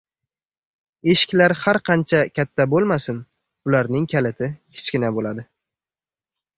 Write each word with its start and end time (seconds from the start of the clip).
Eshiklar 1.13 1.55
har 1.65 1.79
qancha 1.91 2.23
katta 2.39 2.67
bo‘lmasin, 2.73 3.21
ularning 3.71 4.11
kaliti 4.17 4.53
kichkina 4.57 5.17
bo‘ladi. 5.21 5.49